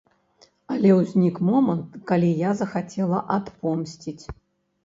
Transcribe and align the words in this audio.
Але 0.75 0.89
ўзнік 0.99 1.35
момант, 1.49 1.99
калі 2.13 2.31
я 2.39 2.51
захацела 2.63 3.21
адпомсціць. 3.37 4.25